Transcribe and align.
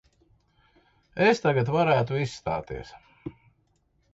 Es 1.25 1.43
tagad 1.43 1.69
varētu 1.75 2.17
izstāties. 2.23 2.95